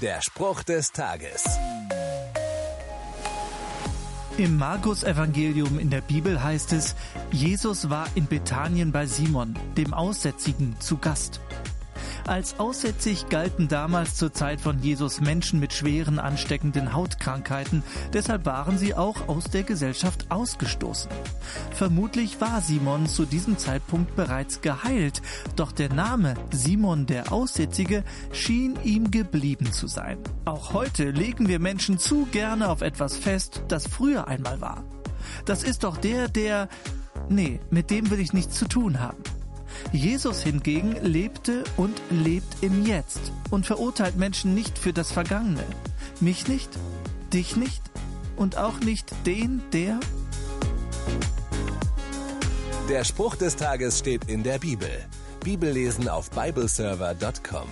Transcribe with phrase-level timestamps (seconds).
[0.00, 1.44] Der Spruch des Tages.
[4.38, 6.96] Im Markus-Evangelium in der Bibel heißt es,
[7.30, 11.42] Jesus war in Bethanien bei Simon, dem Aussätzigen, zu Gast.
[12.30, 17.82] Als aussätzig galten damals zur Zeit von Jesus Menschen mit schweren ansteckenden Hautkrankheiten,
[18.12, 21.10] deshalb waren sie auch aus der Gesellschaft ausgestoßen.
[21.72, 25.22] Vermutlich war Simon zu diesem Zeitpunkt bereits geheilt,
[25.56, 30.18] doch der Name Simon der Aussätzige schien ihm geblieben zu sein.
[30.44, 34.84] Auch heute legen wir Menschen zu gerne auf etwas fest, das früher einmal war.
[35.46, 36.68] Das ist doch der, der...
[37.28, 39.18] Nee, mit dem will ich nichts zu tun haben.
[39.92, 45.64] Jesus hingegen lebte und lebt im Jetzt und verurteilt Menschen nicht für das Vergangene.
[46.20, 46.70] Mich nicht,
[47.32, 47.82] dich nicht
[48.36, 49.98] und auch nicht den, der...
[52.88, 54.90] Der Spruch des Tages steht in der Bibel.
[55.44, 57.68] Bibellesen auf bibleserver.com.